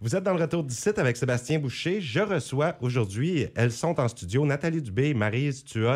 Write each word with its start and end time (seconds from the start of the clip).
Vous 0.00 0.14
êtes 0.14 0.22
dans 0.24 0.34
le 0.34 0.40
retour 0.42 0.62
du 0.62 0.74
site 0.74 0.98
avec 0.98 1.16
Sébastien 1.16 1.58
Boucher. 1.58 2.00
Je 2.00 2.20
reçois 2.20 2.76
aujourd'hui, 2.80 3.46
elles 3.54 3.72
sont 3.72 3.98
en 3.98 4.08
studio, 4.08 4.44
Nathalie 4.44 4.82
Dubé, 4.82 5.14
Marise 5.14 5.64
Tuot. 5.64 5.86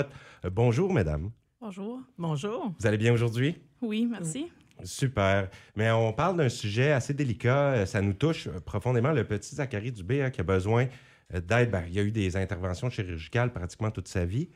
Euh, 0.44 0.50
bonjour, 0.50 0.92
mesdames. 0.92 1.30
Bonjour. 1.60 2.00
Bonjour. 2.16 2.72
Vous 2.78 2.86
allez 2.86 2.96
bien 2.96 3.12
aujourd'hui? 3.12 3.56
Oui, 3.82 4.06
merci. 4.10 4.50
Super. 4.82 5.50
Mais 5.76 5.90
on 5.90 6.12
parle 6.14 6.38
d'un 6.38 6.48
sujet 6.48 6.92
assez 6.92 7.12
délicat. 7.12 7.72
Euh, 7.72 7.86
Ça 7.86 8.00
nous 8.00 8.14
touche 8.14 8.48
profondément. 8.64 9.12
Le 9.12 9.24
petit 9.24 9.54
Zachary 9.54 9.92
Dubé 9.92 10.22
hein, 10.22 10.30
qui 10.30 10.40
a 10.40 10.44
besoin 10.44 10.86
euh, 11.34 11.40
d'aide. 11.40 11.70
Ben, 11.70 11.84
il 11.88 11.94
y 11.94 11.98
a 11.98 12.02
eu 12.02 12.10
des 12.12 12.36
interventions 12.36 12.88
chirurgicales 12.88 13.52
pratiquement 13.52 13.90
toute 13.90 14.08
sa 14.08 14.24
vie. 14.24 14.48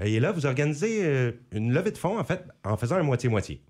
Euh, 0.00 0.06
Et 0.06 0.18
là, 0.18 0.32
vous 0.32 0.44
organisez 0.46 1.04
euh, 1.06 1.32
une 1.52 1.72
levée 1.72 1.92
de 1.92 1.98
fonds, 1.98 2.18
en 2.18 2.24
fait, 2.24 2.44
en 2.64 2.76
faisant 2.76 2.96
un 2.96 3.04
moitié-moitié. 3.04 3.62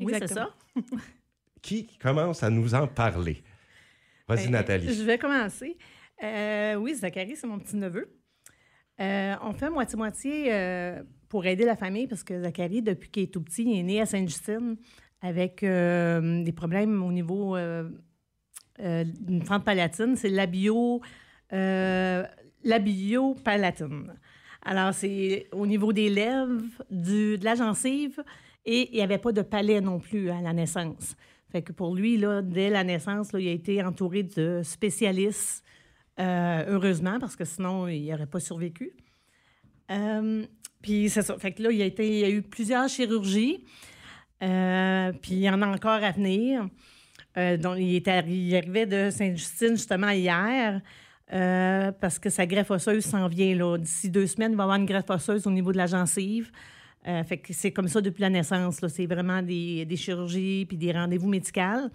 Oui, 0.00 0.12
c'est 0.18 0.26
ça. 0.26 0.48
Exactement. 0.76 1.00
Qui 1.62 1.86
commence 2.00 2.42
à 2.42 2.50
nous 2.50 2.74
en 2.74 2.86
parler? 2.88 3.42
Vas-y, 4.28 4.46
Ben, 4.46 4.52
Nathalie. 4.52 4.92
Je 4.92 5.02
vais 5.02 5.18
commencer. 5.18 5.76
Euh, 6.22 6.74
oui, 6.76 6.94
Zachary, 6.94 7.36
c'est 7.36 7.46
mon 7.46 7.58
petit-neveu. 7.58 8.08
Euh, 9.00 9.34
on 9.42 9.52
fait 9.52 9.70
moitié-moitié 9.70 10.52
euh, 10.52 11.02
pour 11.28 11.44
aider 11.46 11.64
la 11.64 11.76
famille 11.76 12.06
parce 12.06 12.24
que 12.24 12.40
Zachary, 12.40 12.82
depuis 12.82 13.10
qu'il 13.10 13.22
est 13.24 13.32
tout 13.32 13.42
petit, 13.42 13.64
il 13.64 13.78
est 13.78 13.82
né 13.82 14.00
à 14.00 14.06
Sainte-Justine 14.06 14.76
avec 15.20 15.60
des 15.62 16.52
problèmes 16.54 17.02
au 17.02 17.12
niveau 17.12 17.56
d'une 18.78 19.42
fente 19.44 19.64
palatine. 19.64 20.16
C'est 20.16 20.28
la 20.28 20.46
bio, 20.46 21.00
la 21.50 22.78
biopalatine. 22.80 24.14
Alors, 24.62 24.92
c'est 24.92 25.48
au 25.52 25.66
niveau 25.66 25.92
des 25.92 26.08
lèvres, 26.08 26.62
du, 26.90 27.38
de 27.38 27.44
la 27.44 27.54
gencive, 27.54 28.22
et 28.64 28.88
il 28.90 28.96
n'y 28.96 29.02
avait 29.02 29.18
pas 29.18 29.32
de 29.32 29.42
palais 29.42 29.80
non 29.80 30.00
plus 30.00 30.28
à 30.30 30.40
la 30.40 30.52
naissance. 30.52 31.16
Que 31.62 31.72
pour 31.72 31.94
lui, 31.94 32.16
là, 32.16 32.42
dès 32.42 32.70
la 32.70 32.84
naissance, 32.84 33.30
il 33.34 33.48
a 33.48 33.52
été 33.52 33.82
entouré 33.82 34.22
de 34.22 34.60
spécialistes, 34.62 35.64
euh, 36.18 36.64
heureusement, 36.68 37.18
parce 37.18 37.36
que 37.36 37.44
sinon, 37.44 37.88
il 37.88 38.06
n'aurait 38.10 38.26
pas 38.26 38.40
survécu. 38.40 38.92
Euh, 39.90 40.44
puis 40.82 41.08
c'est 41.08 41.22
ça. 41.22 41.38
Fait 41.38 41.52
que 41.52 41.62
là, 41.62 41.70
il, 41.70 41.82
a 41.82 42.26
a 42.26 42.30
eu 42.30 42.42
plusieurs 42.42 42.88
chirurgies. 42.88 43.64
Euh, 44.42 45.12
puis 45.12 45.32
il 45.32 45.40
y 45.40 45.50
en 45.50 45.62
a 45.62 45.66
encore 45.66 46.02
à 46.02 46.10
venir. 46.12 46.68
Donc, 47.36 47.76
il, 47.78 47.94
est 47.96 48.06
arri- 48.06 48.48
il 48.48 48.56
arrivait 48.56 48.86
de 48.86 49.10
Sainte-Justine 49.10 49.76
justement 49.76 50.08
hier 50.10 50.80
parce 51.28 52.18
que 52.18 52.30
sa 52.30 52.46
greffe 52.46 52.70
osseuse 52.70 53.04
s'en 53.04 53.28
vient. 53.28 53.76
D'ici 53.76 54.10
deux 54.10 54.26
semaines, 54.26 54.52
il 54.52 54.56
va 54.56 54.62
avoir 54.62 54.78
une 54.78 54.86
greffe 54.86 55.10
osseuse 55.10 55.46
au 55.46 55.50
niveau 55.50 55.70
de 55.72 55.76
la 55.76 55.86
gencive. 55.86 56.50
Euh, 57.06 57.22
fait 57.24 57.38
que 57.38 57.52
c'est 57.52 57.70
comme 57.72 57.88
ça 57.88 58.00
depuis 58.00 58.22
la 58.22 58.30
naissance. 58.30 58.80
là. 58.80 58.88
C'est 58.88 59.06
vraiment 59.06 59.42
des, 59.42 59.84
des 59.84 59.96
chirurgies 59.96 60.66
puis 60.66 60.76
des 60.76 60.92
rendez-vous 60.92 61.28
médicaux. 61.28 61.88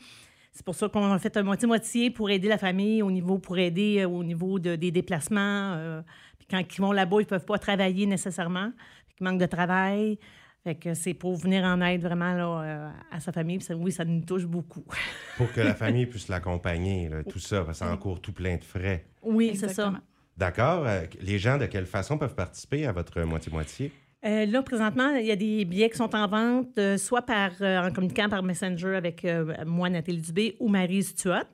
C'est 0.54 0.66
pour 0.66 0.76
ça 0.76 0.88
qu'on 0.90 1.12
a 1.12 1.20
fait 1.20 1.36
un 1.38 1.44
moitié-moitié 1.44 2.12
pour 2.12 2.30
aider 2.30 2.48
la 2.48 2.58
famille 2.58 3.02
au 3.02 3.12
niveau, 3.12 3.38
pour 3.40 3.58
aider 3.58 4.00
euh, 4.00 4.08
au 4.08 4.24
niveau 4.24 4.60
de- 4.60 4.76
des 4.76 4.92
déplacements. 4.92 5.74
euh, 5.76 6.02
puis 6.38 6.48
quand 6.50 6.60
ils 6.62 6.82
vont 6.82 6.92
là-bas, 6.92 7.18
ils 7.22 7.26
peuvent 7.26 7.46
pas 7.46 7.58
travailler 7.58 8.06
nécessairement. 8.06 8.72
Fait 9.08 9.16
qu'ils 9.18 9.28
manquent 9.28 9.40
de 9.40 9.46
travail. 9.46 10.18
Fait 10.64 10.76
que 10.76 10.94
c'est 10.94 11.14
pour 11.16 11.36
venir 11.38 11.64
en 11.64 11.82
aide 11.82 12.02
vraiment 12.02 12.34
là, 12.34 12.62
euh, 12.64 12.90
à 13.12 13.20
sa 13.20 13.32
famille. 13.32 13.58
Puis 13.58 13.66
ça- 13.66 13.76
oui, 13.76 13.92
ça 13.92 14.06
nous 14.06 14.22
touche 14.24 14.46
beaucoup. 14.46 14.84
Pour 15.38 15.52
que 15.52 15.60
la 15.62 15.74
famille 15.74 16.06
puisse 16.06 16.28
l'accompagner, 16.28 17.10
là, 17.10 17.24
tout 17.24 17.40
ça, 17.40 17.64
parce 17.64 17.80
que 17.80 17.86
ça 17.86 17.92
encourt 17.92 18.22
tout 18.22 18.32
plein 18.34 18.58
de 18.58 18.64
frais. 18.64 19.06
oui, 19.24 19.56
c'est 19.56 19.70
ça. 19.70 19.94
D'accord. 20.38 20.86
Les 21.22 21.40
gens, 21.40 21.58
de 21.58 21.66
quelle 21.66 21.86
façon 21.88 22.18
peuvent 22.18 22.36
participer 22.36 22.86
à 22.86 22.92
votre 22.92 23.22
moitié-moitié? 23.24 23.92
Euh, 24.24 24.46
là, 24.46 24.62
présentement, 24.62 25.16
il 25.16 25.26
y 25.26 25.32
a 25.32 25.36
des 25.36 25.66
billets 25.66 25.90
qui 25.90 25.98
sont 25.98 26.16
en 26.16 26.28
vente, 26.28 26.78
euh, 26.78 26.98
soit 26.98 27.24
par, 27.24 27.52
euh, 27.62 27.88
en 27.88 27.92
communiquant 27.92 28.30
par 28.30 28.44
Messenger 28.44 28.96
avec 28.96 29.26
moi, 29.66 29.90
Nathalie 29.90 30.22
Dubé, 30.22 30.56
ou 30.60 30.70
Marie 30.70 31.04
Stuart. 31.04 31.46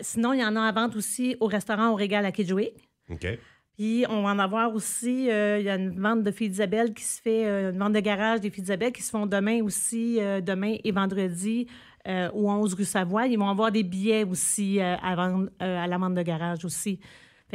Sinon, 0.00 0.32
il 0.32 0.40
y 0.40 0.44
en 0.44 0.56
a 0.56 0.60
en 0.60 0.72
vente 0.72 0.96
aussi 0.96 1.36
au 1.40 1.46
restaurant 1.46 1.90
au 1.90 1.94
Régal 1.94 2.24
à 2.24 2.32
Kedgewick. 2.32 2.88
OK. 3.10 3.38
Puis, 3.76 4.04
on 4.08 4.22
va 4.22 4.30
en 4.30 4.38
avoir 4.38 4.74
aussi, 4.74 5.24
il 5.24 5.62
y 5.62 5.68
a 5.68 5.74
une 5.74 6.00
vente 6.00 6.22
de 6.22 6.30
filles 6.30 6.48
d'Isabelle 6.48 6.94
qui 6.94 7.04
se 7.04 7.20
fait, 7.20 7.44
une 7.44 7.78
vente 7.78 7.92
de 7.92 8.00
garage 8.00 8.40
des 8.40 8.50
filles 8.50 8.62
d'Isabelle 8.62 8.92
qui 8.92 9.02
se 9.02 9.10
font 9.10 9.26
demain 9.26 9.62
aussi, 9.62 10.18
demain 10.42 10.76
et 10.82 10.92
vendredi, 10.92 11.66
au 12.06 12.50
11 12.50 12.74
rue 12.74 12.84
Savoie. 12.84 13.26
Ils 13.26 13.38
vont 13.38 13.48
avoir 13.48 13.70
des 13.70 13.82
billets 13.82 14.24
aussi 14.24 14.80
à 14.80 15.14
vendre 15.14 15.50
à 15.58 15.86
la 15.86 15.98
vente 15.98 16.14
de 16.14 16.22
garage 16.22 16.64
aussi. 16.64 16.98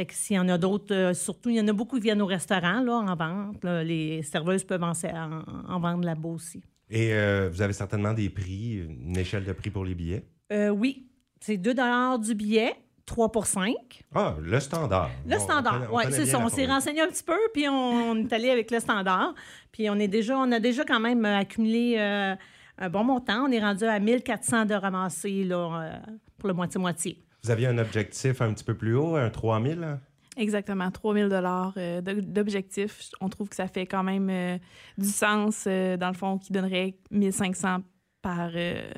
Fait 0.00 0.06
que 0.06 0.14
s'il 0.14 0.36
y 0.36 0.38
en 0.38 0.48
a 0.48 0.56
d'autres, 0.56 0.94
euh, 0.94 1.12
surtout, 1.12 1.50
il 1.50 1.56
y 1.56 1.60
en 1.60 1.68
a 1.68 1.74
beaucoup 1.74 1.96
qui 1.96 2.04
viennent 2.04 2.22
au 2.22 2.26
restaurant, 2.26 2.80
là, 2.80 2.94
en 2.94 3.14
vente. 3.14 3.62
là. 3.62 3.84
Les 3.84 4.22
serveuses 4.22 4.64
peuvent 4.64 4.82
en, 4.82 4.92
en, 4.94 5.42
en 5.74 5.78
vendre 5.78 6.04
là-bas 6.06 6.30
aussi. 6.30 6.62
Et 6.88 7.12
euh, 7.12 7.50
vous 7.52 7.60
avez 7.60 7.74
certainement 7.74 8.14
des 8.14 8.30
prix, 8.30 8.76
une 8.78 9.14
échelle 9.18 9.44
de 9.44 9.52
prix 9.52 9.68
pour 9.68 9.84
les 9.84 9.94
billets? 9.94 10.24
Euh, 10.52 10.70
oui, 10.70 11.06
c'est 11.38 11.58
2 11.58 11.74
du 12.18 12.34
billet, 12.34 12.76
3 13.04 13.30
pour 13.30 13.44
5. 13.44 13.74
Ah, 14.14 14.36
le 14.40 14.58
standard. 14.58 15.10
Le 15.26 15.36
On- 15.36 15.40
standard, 15.40 15.92
oui, 15.92 16.04
c'est 16.12 16.24
ça. 16.24 16.38
On 16.42 16.48
s'est 16.48 16.64
renseigné 16.64 17.02
un 17.02 17.08
petit 17.08 17.22
peu, 17.22 17.36
puis 17.52 17.68
on, 17.68 18.12
on 18.12 18.16
est 18.24 18.32
allé 18.32 18.48
avec 18.48 18.70
le 18.70 18.80
standard. 18.80 19.34
Puis 19.70 19.90
on 19.90 19.96
est 19.96 20.08
déjà, 20.08 20.38
on 20.38 20.50
a 20.50 20.60
déjà 20.60 20.82
quand 20.86 21.00
même 21.00 21.26
accumulé 21.26 21.98
un 21.98 22.88
bon 22.88 23.04
montant. 23.04 23.44
On 23.46 23.52
est 23.52 23.60
rendu 23.60 23.84
à 23.84 24.00
1400 24.00 24.64
de 24.64 24.72
ramassés 24.72 25.44
là, 25.44 26.00
pour 26.38 26.48
le 26.48 26.54
moitié-moitié. 26.54 27.22
Vous 27.42 27.50
aviez 27.50 27.66
un 27.66 27.78
objectif 27.78 28.40
un 28.42 28.52
petit 28.52 28.64
peu 28.64 28.74
plus 28.74 28.94
haut, 28.94 29.16
un 29.16 29.30
3000? 29.30 29.82
hein? 29.82 30.00
Exactement, 30.36 30.90
3000 30.90 31.28
dollars 31.28 31.74
euh, 31.76 32.00
d'objectif. 32.00 33.10
On 33.20 33.28
trouve 33.28 33.48
que 33.48 33.56
ça 33.56 33.66
fait 33.66 33.86
quand 33.86 34.02
même 34.04 34.30
euh, 34.30 34.58
du 34.96 35.08
sens, 35.08 35.64
euh, 35.66 35.96
dans 35.96 36.08
le 36.08 36.14
fond, 36.14 36.38
qui 36.38 36.52
donnerait 36.52 36.94
1500 37.10 37.78
par, 38.22 38.50
euh, 38.54 38.90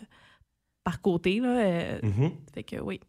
par 0.85 1.01
côté. 1.01 1.41
Là, 1.41 1.99
Mhm. 2.03 2.33
Fait 2.55 2.63
que 2.63 2.77
oui. 2.81 3.01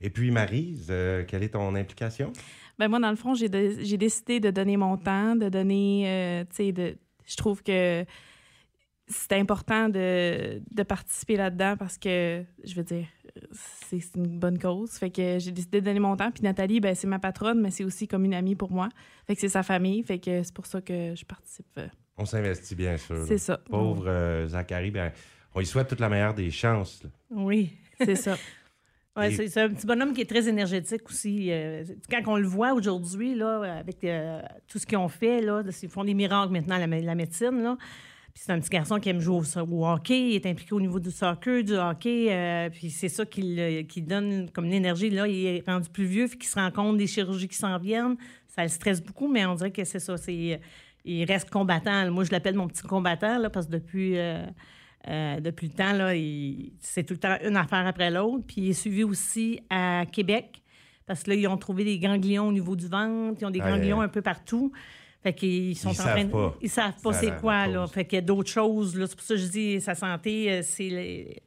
Et 0.00 0.10
puis, 0.10 0.30
Marise, 0.30 0.92
quelle 1.26 1.42
est 1.42 1.50
ton 1.54 1.74
implication? 1.74 2.32
Ben 2.78 2.86
moi, 2.88 3.00
dans 3.00 3.10
le 3.10 3.16
fond, 3.16 3.34
j'ai 3.34 3.48
décidé 3.48 4.38
de 4.38 4.50
donner 4.50 4.76
mon 4.76 4.96
temps, 4.96 5.34
de 5.34 5.48
donner, 5.48 6.44
tu 6.50 6.56
sais, 6.56 6.72
de, 6.72 6.96
je 7.26 7.36
trouve 7.36 7.64
que 7.64 8.04
c'est 9.08 9.32
important 9.32 9.88
de, 9.88 10.60
de 10.70 10.82
participer 10.82 11.36
là-dedans 11.36 11.76
parce 11.78 11.98
que, 11.98 12.44
je 12.64 12.74
veux 12.74 12.82
dire, 12.84 13.06
c'est 13.88 14.00
une 14.16 14.38
bonne 14.38 14.58
cause. 14.58 14.92
Fait 14.92 15.10
que 15.10 15.38
j'ai 15.38 15.50
décidé 15.52 15.80
de 15.80 15.86
donner 15.86 16.00
mon 16.00 16.16
temps. 16.16 16.30
Puis 16.30 16.42
Nathalie, 16.42 16.80
ben, 16.80 16.94
c'est 16.94 17.06
ma 17.06 17.18
patronne, 17.18 17.60
mais 17.60 17.70
c'est 17.70 17.84
aussi 17.84 18.06
comme 18.08 18.24
une 18.24 18.34
amie 18.34 18.54
pour 18.56 18.70
moi. 18.70 18.88
Fait 19.26 19.34
que 19.34 19.40
c'est 19.40 19.48
sa 19.48 19.62
famille. 19.62 20.02
Fait 20.02 20.18
que 20.18 20.42
c'est 20.42 20.54
pour 20.54 20.66
ça 20.66 20.80
que 20.80 21.14
je 21.14 21.24
participe. 21.24 21.66
euh, 21.78 21.86
On 22.16 22.24
s'investit, 22.24 22.74
bien 22.74 22.96
sûr. 22.96 23.24
C'est 23.26 23.38
ça. 23.38 23.58
Pauvre 23.68 24.04
euh, 24.08 24.46
Zachary, 24.48 24.90
ben, 24.90 25.12
on 25.54 25.60
lui 25.60 25.66
souhaite 25.66 25.88
toute 25.88 26.00
la 26.00 26.08
meilleure 26.08 26.34
des 26.34 26.50
chances. 26.50 27.02
là. 27.02 27.10
Oui. 27.30 27.72
C'est 28.00 28.16
ça. 28.16 28.36
Ouais, 29.16 29.32
Et- 29.34 29.48
c'est 29.48 29.60
un 29.62 29.68
petit 29.68 29.84
bonhomme 29.84 30.12
qui 30.12 30.20
est 30.20 30.30
très 30.30 30.46
énergétique 30.48 31.02
aussi. 31.10 31.50
Euh, 31.50 31.82
quand 32.08 32.20
on 32.28 32.36
le 32.36 32.46
voit 32.46 32.72
aujourd'hui, 32.72 33.34
là, 33.34 33.62
avec 33.80 34.04
euh, 34.04 34.40
tout 34.68 34.78
ce 34.78 34.86
qu'ils 34.86 34.96
ont 34.98 35.08
fait, 35.08 35.40
là, 35.40 35.64
ils 35.82 35.88
font 35.88 36.04
des 36.04 36.14
miracles 36.14 36.52
maintenant, 36.52 36.78
la, 36.78 36.86
la 36.86 37.14
médecine. 37.16 37.60
Là. 37.60 37.76
Puis 38.38 38.44
c'est 38.46 38.52
un 38.52 38.60
petit 38.60 38.70
garçon 38.70 39.00
qui 39.00 39.08
aime 39.08 39.18
jouer 39.18 39.40
au, 39.56 39.72
au 39.72 39.84
hockey, 39.88 40.28
il 40.30 40.34
est 40.36 40.46
impliqué 40.46 40.72
au 40.72 40.80
niveau 40.80 41.00
du 41.00 41.10
soccer, 41.10 41.64
du 41.64 41.72
hockey. 41.74 42.28
euh, 42.30 42.70
puis 42.70 42.88
c'est 42.88 43.08
ça 43.08 43.26
qui, 43.26 43.42
le- 43.42 43.82
qui 43.82 44.00
donne 44.00 44.48
comme 44.52 44.66
l'énergie. 44.66 45.10
Là, 45.10 45.26
il 45.26 45.44
est 45.44 45.64
rendu 45.68 45.88
plus 45.88 46.04
vieux, 46.04 46.28
puis 46.28 46.38
qu'il 46.38 46.48
se 46.48 46.54
rend 46.54 46.70
compte 46.70 46.96
des 46.98 47.08
chirurgies 47.08 47.48
qui 47.48 47.56
s'en 47.56 47.76
viennent. 47.78 48.14
Ça 48.46 48.62
le 48.62 48.68
stresse 48.68 49.02
beaucoup, 49.02 49.26
mais 49.26 49.44
on 49.44 49.56
dirait 49.56 49.72
que 49.72 49.82
c'est 49.82 49.98
ça. 49.98 50.16
C'est, 50.16 50.60
il 51.04 51.24
reste 51.24 51.50
combattant. 51.50 52.08
Moi, 52.12 52.22
je 52.22 52.30
l'appelle 52.30 52.54
mon 52.54 52.68
petit 52.68 52.82
combattant, 52.82 53.38
là, 53.38 53.50
parce 53.50 53.66
que 53.66 53.72
depuis. 53.72 54.16
euh, 54.16 54.46
euh, 55.08 55.40
depuis 55.40 55.66
le 55.66 55.72
temps, 55.72 55.92
là, 55.92 56.14
il- 56.14 56.74
c'est 56.78 57.02
tout 57.02 57.14
le 57.14 57.18
temps 57.18 57.36
une 57.44 57.56
affaire 57.56 57.88
après 57.88 58.08
l'autre. 58.12 58.44
Puis 58.46 58.56
il 58.58 58.70
est 58.70 58.72
suivi 58.72 59.02
aussi 59.02 59.58
à 59.68 60.04
Québec, 60.12 60.62
parce 61.06 61.24
que 61.24 61.30
là, 61.30 61.36
ils 61.36 61.48
ont 61.48 61.56
trouvé 61.56 61.82
des 61.82 61.98
ganglions 61.98 62.46
au 62.46 62.52
niveau 62.52 62.76
du 62.76 62.86
ventre, 62.86 63.38
ils 63.40 63.46
ont 63.46 63.50
des 63.50 63.60
Aïe, 63.60 63.72
ganglions 63.72 64.00
un 64.00 64.08
peu 64.08 64.22
partout. 64.22 64.70
Fait 65.22 65.32
qu'ils 65.32 65.76
sont 65.76 65.88
Ils 65.90 65.92
en 65.92 65.94
savent 65.94 66.12
train 66.14 66.24
de- 66.24 66.30
pas. 66.30 66.56
Ils 66.62 66.70
savent 66.70 66.92
pas 67.02 67.12
c'est 67.12 67.40
quoi, 67.40 67.66
là. 67.66 67.86
Fait 67.88 68.04
qu'il 68.04 68.16
y 68.16 68.18
a 68.20 68.24
d'autres 68.24 68.50
choses, 68.50 68.96
là. 68.96 69.06
C'est 69.06 69.16
pour 69.16 69.24
ça 69.24 69.34
que 69.34 69.40
je 69.40 69.46
dis, 69.48 69.80
sa 69.80 69.94
santé, 69.94 70.50
euh, 70.52 70.60
c'est... 70.62 70.84
les- 70.88 71.42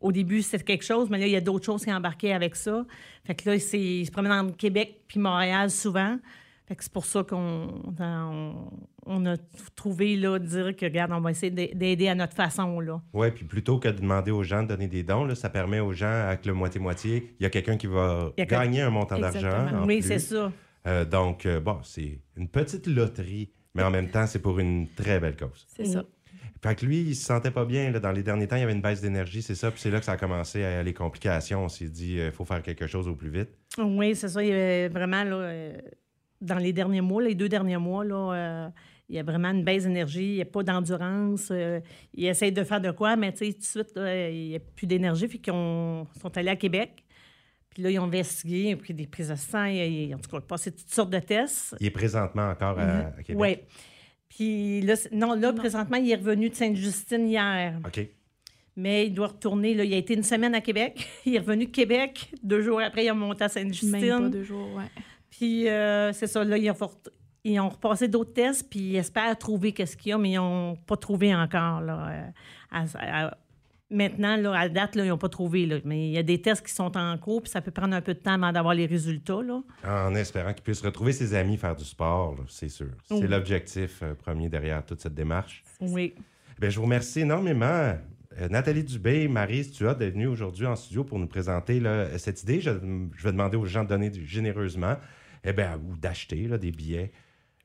Au 0.00 0.12
début, 0.12 0.42
c'était 0.42 0.62
quelque 0.62 0.84
chose, 0.84 1.08
mais 1.08 1.16
là, 1.18 1.26
il 1.26 1.32
y 1.32 1.36
a 1.36 1.40
d'autres 1.40 1.64
choses 1.64 1.82
qui 1.84 1.90
embarquaient 1.92 2.32
avec 2.34 2.54
ça. 2.56 2.84
Fait 3.24 3.34
que 3.34 3.48
là, 3.48 3.58
c'est- 3.58 3.80
il 3.80 4.04
se 4.04 4.10
promène 4.10 4.32
entre 4.32 4.56
Québec 4.58 5.00
puis 5.08 5.18
Montréal 5.18 5.70
souvent. 5.70 6.18
Fait 6.66 6.76
que 6.76 6.82
c'est 6.84 6.92
pour 6.92 7.06
ça 7.06 7.22
qu'on 7.22 7.68
on, 8.00 8.54
on 9.06 9.26
a 9.26 9.36
trouvé, 9.76 10.16
là, 10.16 10.38
de 10.38 10.46
dire 10.46 10.76
que, 10.76 10.84
regarde, 10.84 11.12
on 11.12 11.20
va 11.20 11.30
essayer 11.30 11.50
d'a- 11.50 11.74
d'aider 11.74 12.08
à 12.08 12.14
notre 12.14 12.34
façon, 12.34 12.80
là. 12.80 13.00
Oui, 13.14 13.30
puis 13.30 13.44
plutôt 13.46 13.78
que 13.78 13.88
de 13.88 13.98
demander 14.00 14.30
aux 14.30 14.42
gens 14.42 14.62
de 14.62 14.68
donner 14.68 14.88
des 14.88 15.02
dons, 15.02 15.24
là, 15.24 15.34
ça 15.34 15.48
permet 15.48 15.80
aux 15.80 15.92
gens, 15.92 16.06
avec 16.28 16.44
le 16.46 16.52
moitié-moitié, 16.54 17.34
il 17.38 17.42
y 17.42 17.46
a 17.46 17.50
quelqu'un 17.50 17.76
qui 17.78 17.86
va 17.86 18.30
gagner 18.38 18.82
un 18.82 18.90
montant 18.90 19.18
d'argent. 19.18 19.84
Oui, 19.86 20.02
c'est 20.02 20.18
ça. 20.18 20.52
Euh, 20.86 21.04
donc, 21.04 21.46
euh, 21.46 21.60
bon, 21.60 21.78
c'est 21.82 22.20
une 22.36 22.48
petite 22.48 22.86
loterie, 22.86 23.50
mais 23.74 23.82
en 23.82 23.90
même 23.90 24.10
temps, 24.10 24.26
c'est 24.26 24.38
pour 24.40 24.58
une 24.58 24.86
très 24.94 25.18
belle 25.20 25.36
cause. 25.36 25.66
C'est 25.74 25.86
ça. 25.86 26.04
Fait 26.62 26.74
que 26.74 26.86
lui, 26.86 27.00
il 27.02 27.14
se 27.14 27.24
sentait 27.26 27.50
pas 27.50 27.64
bien. 27.66 27.90
Là, 27.90 28.00
dans 28.00 28.12
les 28.12 28.22
derniers 28.22 28.46
temps, 28.48 28.56
il 28.56 28.60
y 28.60 28.62
avait 28.62 28.72
une 28.72 28.80
baisse 28.80 29.02
d'énergie, 29.02 29.42
c'est 29.42 29.54
ça. 29.54 29.70
Puis 29.70 29.80
c'est 29.80 29.90
là 29.90 29.98
que 29.98 30.04
ça 30.06 30.12
a 30.12 30.16
commencé 30.16 30.64
à 30.64 30.82
les 30.82 30.94
complications. 30.94 31.64
On 31.64 31.68
s'est 31.68 31.88
dit, 31.90 32.14
il 32.16 32.32
faut 32.32 32.44
faire 32.46 32.62
quelque 32.62 32.86
chose 32.86 33.06
au 33.06 33.14
plus 33.14 33.28
vite. 33.30 33.50
Oui, 33.78 34.14
c'est 34.14 34.28
ça. 34.28 34.42
Il 34.42 34.48
y 34.48 34.52
avait 34.52 34.88
vraiment, 34.88 35.24
là, 35.24 35.36
euh, 35.36 35.76
dans 36.40 36.56
les 36.56 36.72
derniers 36.72 37.02
mois, 37.02 37.22
les 37.22 37.34
deux 37.34 37.48
derniers 37.50 37.76
mois, 37.76 38.02
là, 38.04 38.32
euh, 38.32 38.68
il 39.10 39.16
y 39.16 39.18
a 39.18 39.22
vraiment 39.22 39.50
une 39.50 39.62
baisse 39.62 39.84
d'énergie, 39.84 40.24
il 40.24 40.34
n'y 40.36 40.40
a 40.42 40.46
pas 40.46 40.62
d'endurance. 40.62 41.48
euh, 41.50 41.80
ils 42.14 42.26
essayent 42.26 42.52
de 42.52 42.64
faire 42.64 42.80
de 42.80 42.90
quoi, 42.92 43.16
mais 43.16 43.32
tu 43.32 43.44
sais, 43.44 43.52
tout 43.52 43.58
de 43.58 43.64
suite, 43.64 43.92
là, 43.96 44.30
il 44.30 44.48
n'y 44.48 44.56
a 44.56 44.60
plus 44.60 44.86
d'énergie, 44.86 45.28
puis 45.28 45.40
qu'ils 45.42 45.52
ont- 45.52 46.06
sont 46.20 46.34
allés 46.38 46.48
à 46.50 46.56
Québec. 46.56 47.03
Puis 47.74 47.82
là, 47.82 47.90
ils 47.90 47.98
ont 47.98 48.04
investigué, 48.04 48.70
ils 48.70 48.74
ont 48.74 48.78
pris 48.78 48.94
des 48.94 49.06
prises 49.06 49.28
de 49.28 49.34
sang, 49.34 49.64
ils, 49.64 50.14
ont, 50.14 50.16
en 50.16 50.20
tout 50.20 50.30
cas 50.30 50.40
passé 50.40 50.70
toutes 50.72 50.88
sortes 50.92 51.10
de 51.10 51.18
tests. 51.18 51.74
Il 51.80 51.86
est 51.86 51.90
présentement 51.90 52.48
encore 52.50 52.78
à, 52.78 53.08
à 53.18 53.22
Québec. 53.22 53.36
Oui. 53.36 53.58
Puis 54.28 54.80
là, 54.82 54.94
non, 55.12 55.34
là, 55.34 55.52
présentement, 55.52 55.96
il 55.96 56.10
est 56.10 56.16
revenu 56.16 56.48
de 56.50 56.54
Sainte-Justine 56.54 57.28
hier. 57.28 57.78
OK. 57.84 58.06
Mais 58.76 59.06
il 59.06 59.14
doit 59.14 59.28
retourner. 59.28 59.74
Là, 59.74 59.84
il 59.84 59.94
a 59.94 59.96
été 59.96 60.14
une 60.14 60.22
semaine 60.24 60.54
à 60.54 60.60
Québec. 60.60 61.06
Il 61.26 61.36
est 61.36 61.38
revenu 61.38 61.66
de 61.66 61.70
Québec. 61.70 62.32
Deux 62.42 62.60
jours 62.60 62.80
après, 62.80 63.04
il 63.04 63.08
a 63.08 63.14
monté 63.14 63.44
à 63.44 63.46
Même 63.46 63.52
pas 63.54 63.60
Sainte-Justine. 63.60 64.30
deux 64.30 64.42
jours, 64.42 64.74
ouais. 64.74 64.90
Puis 65.30 65.68
euh, 65.68 66.12
c'est 66.12 66.26
ça, 66.26 66.42
là, 66.42 66.58
ils 66.58 66.68
ont, 66.70 66.74
fort- 66.74 66.98
ils 67.44 67.60
ont 67.60 67.68
repassé 67.68 68.08
d'autres 68.08 68.32
tests, 68.32 68.68
puis 68.68 68.80
ils 68.80 68.96
espèrent 68.96 69.38
trouver 69.38 69.70
qu'est-ce 69.72 69.96
qu'il 69.96 70.10
y 70.10 70.12
a, 70.12 70.18
mais 70.18 70.32
ils 70.32 70.36
n'ont 70.36 70.74
pas 70.74 70.96
trouvé 70.96 71.32
encore. 71.34 71.80
Là, 71.82 72.08
euh, 72.08 72.30
à- 72.72 73.26
à- 73.28 73.38
maintenant, 73.90 74.36
là, 74.36 74.52
à 74.58 74.68
date, 74.68 74.96
là, 74.96 75.04
ils 75.04 75.08
n'ont 75.08 75.18
pas 75.18 75.28
trouvé. 75.28 75.66
Là, 75.66 75.76
mais 75.84 76.08
il 76.08 76.12
y 76.12 76.18
a 76.18 76.22
des 76.22 76.40
tests 76.40 76.66
qui 76.66 76.72
sont 76.72 76.96
en 76.96 77.16
cours, 77.18 77.42
puis 77.42 77.50
ça 77.50 77.60
peut 77.60 77.70
prendre 77.70 77.94
un 77.94 78.00
peu 78.00 78.14
de 78.14 78.18
temps 78.18 78.32
avant 78.34 78.52
d'avoir 78.52 78.74
les 78.74 78.86
résultats. 78.86 79.42
Là. 79.42 79.62
En 79.86 80.14
espérant 80.14 80.52
qu'il 80.52 80.62
puisse 80.62 80.80
retrouver 80.82 81.12
ses 81.12 81.34
amis, 81.34 81.56
faire 81.56 81.76
du 81.76 81.84
sport, 81.84 82.36
c'est 82.48 82.68
sûr. 82.68 82.90
C'est 83.08 83.14
Oui. 83.14 83.26
l'objectif 83.28 84.00
euh, 84.02 84.14
premier 84.14 84.48
derrière 84.48 84.84
toute 84.84 85.00
cette 85.00 85.14
démarche. 85.14 85.62
Oui. 85.80 86.14
Bien, 86.60 86.70
je 86.70 86.76
vous 86.76 86.84
remercie 86.84 87.20
énormément. 87.20 87.94
Euh, 88.40 88.48
Nathalie 88.48 88.82
Dubé, 88.84 89.28
Marie 89.28 89.64
Stuart 89.64 89.96
d'être 89.96 90.14
venue 90.14 90.26
aujourd'hui 90.26 90.66
en 90.66 90.74
studio 90.76 91.04
pour 91.04 91.18
nous 91.18 91.26
présenter 91.28 91.78
là, 91.80 92.18
cette 92.18 92.42
idée. 92.42 92.60
Je, 92.60 92.70
je 93.16 93.22
vais 93.24 93.32
demander 93.32 93.56
aux 93.56 93.64
gens 93.64 93.84
de 93.84 93.88
donner 93.88 94.10
du- 94.10 94.26
généreusement 94.26 94.96
eh 95.44 95.52
ben, 95.52 95.80
ou 95.88 95.96
d'acheter 95.96 96.48
des 96.58 96.72
billets 96.72 97.12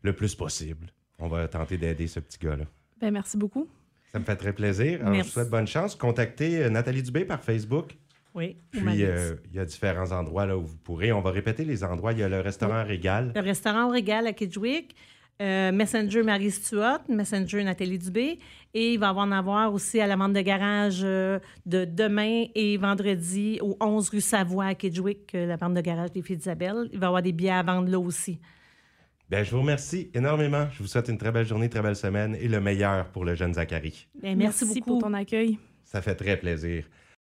le 0.03 0.13
plus 0.13 0.35
possible. 0.35 0.87
On 1.17 1.27
va 1.27 1.47
tenter 1.47 1.77
d'aider 1.77 2.07
ce 2.07 2.19
petit 2.19 2.37
gars-là. 2.39 2.65
Ben, 3.01 3.11
merci 3.11 3.35
beaucoup. 3.37 3.67
Ça 4.11 4.19
me 4.19 4.23
fait 4.23 4.35
très 4.35 4.53
plaisir. 4.53 4.99
Alors, 5.01 5.13
je 5.15 5.21
vous 5.21 5.29
souhaite 5.29 5.49
bonne 5.49 5.67
chance. 5.67 5.95
Contactez 5.95 6.63
euh, 6.63 6.69
Nathalie 6.69 7.03
Dubé 7.03 7.25
par 7.25 7.43
Facebook. 7.43 7.95
Oui. 8.35 8.57
ou 8.75 8.79
Puis, 8.79 9.03
euh, 9.03 9.35
il 9.51 9.57
y 9.57 9.59
a 9.59 9.65
différents 9.65 10.11
endroits 10.11 10.45
là, 10.45 10.57
où 10.57 10.63
vous 10.63 10.77
pourrez. 10.77 11.11
On 11.11 11.21
va 11.21 11.31
répéter 11.31 11.63
les 11.63 11.83
endroits. 11.83 12.13
Il 12.13 12.19
y 12.19 12.23
a 12.23 12.29
le 12.29 12.39
restaurant 12.39 12.83
Régal. 12.83 13.31
Le 13.35 13.41
restaurant 13.41 13.89
Régal 13.89 14.27
à 14.27 14.33
Kedgewick, 14.33 14.95
euh, 15.41 15.71
Messenger 15.71 16.21
Marie 16.21 16.51
Stuart, 16.51 16.99
Messenger 17.07 17.63
Nathalie 17.63 17.97
Dubé, 17.97 18.39
et 18.73 18.93
il 18.93 18.99
va 18.99 19.07
y 19.07 19.11
en 19.11 19.31
avoir 19.31 19.73
aussi 19.73 20.01
à 20.01 20.05
la 20.05 20.17
vente 20.17 20.33
de 20.33 20.41
garage 20.41 20.99
euh, 21.01 21.39
de 21.65 21.85
demain 21.85 22.43
et 22.55 22.75
vendredi 22.75 23.57
au 23.61 23.77
11 23.79 24.09
rue 24.09 24.19
Savoie 24.19 24.65
à 24.65 24.75
Kedgewick, 24.75 25.33
euh, 25.35 25.45
la 25.45 25.55
vente 25.55 25.75
de 25.75 25.81
garage 25.81 26.11
des 26.11 26.21
filles 26.21 26.35
d'Isabelle. 26.35 26.89
Il 26.91 26.99
va 26.99 27.05
y 27.05 27.07
avoir 27.07 27.21
des 27.21 27.31
billets 27.31 27.51
à 27.51 27.63
vendre 27.63 27.89
là 27.89 27.97
aussi. 27.97 28.37
Bien, 29.29 29.43
je 29.43 29.51
vous 29.51 29.61
remercie 29.61 30.09
énormément. 30.15 30.67
Je 30.71 30.81
vous 30.81 30.87
souhaite 30.87 31.07
une 31.07 31.19
très 31.19 31.31
belle 31.31 31.45
journée, 31.45 31.69
très 31.69 31.83
belle 31.83 31.95
semaine 31.95 32.35
et 32.41 32.47
le 32.47 32.59
meilleur 32.59 33.05
pour 33.11 33.25
le 33.25 33.35
jeune 33.35 33.53
Zachary. 33.53 34.07
Bien, 34.19 34.35
merci, 34.35 34.65
beaucoup. 34.65 34.81
pour 34.81 34.97
ton 35.03 35.13
accueil. 35.13 35.59
Ça 35.83 36.01
fait 36.01 36.15
très 36.15 36.35
plaisir. 36.35 36.85